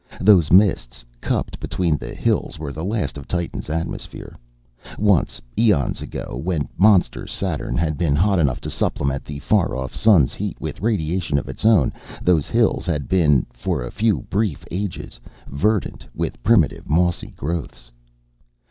[0.19, 4.35] Those mists, cupped between the hills, were the last of Titan's atmosphere.
[4.97, 9.93] Once, eons ago, when monster Saturn had been hot enough to supplement the far off
[9.93, 14.65] sun's heat with radiation of its own, those hills had been, for a few brief
[14.71, 17.91] ages, verdant with primitive, mossy growths.